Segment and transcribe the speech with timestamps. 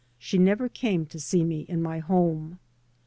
[0.17, 2.57] She never came to see me in my home.